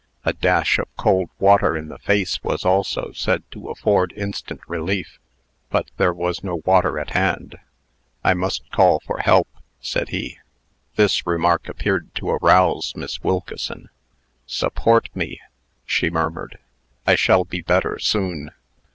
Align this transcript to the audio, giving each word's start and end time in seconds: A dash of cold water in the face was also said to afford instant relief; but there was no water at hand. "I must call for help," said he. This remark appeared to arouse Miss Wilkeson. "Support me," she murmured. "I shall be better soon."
A 0.25 0.33
dash 0.33 0.79
of 0.79 0.87
cold 0.97 1.29
water 1.37 1.77
in 1.77 1.89
the 1.89 1.99
face 1.99 2.41
was 2.41 2.65
also 2.65 3.11
said 3.13 3.43
to 3.51 3.69
afford 3.69 4.13
instant 4.13 4.59
relief; 4.67 5.19
but 5.69 5.91
there 5.97 6.11
was 6.11 6.43
no 6.43 6.63
water 6.65 6.97
at 6.97 7.11
hand. 7.11 7.57
"I 8.23 8.33
must 8.33 8.71
call 8.71 8.99
for 9.01 9.19
help," 9.19 9.47
said 9.79 10.09
he. 10.09 10.39
This 10.95 11.27
remark 11.27 11.69
appeared 11.69 12.15
to 12.15 12.31
arouse 12.31 12.95
Miss 12.95 13.21
Wilkeson. 13.23 13.91
"Support 14.47 15.09
me," 15.15 15.39
she 15.85 16.09
murmured. 16.09 16.57
"I 17.05 17.13
shall 17.13 17.45
be 17.45 17.61
better 17.61 17.99
soon." 17.99 18.49